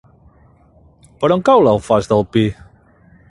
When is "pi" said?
2.37-2.47